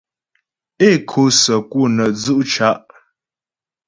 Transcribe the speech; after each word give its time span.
É 0.87 0.89
kǒ 1.09 1.21
səku 1.41 1.81
nə́ 1.95 2.09
dzʉ' 2.21 2.45
ca'. 2.51 2.73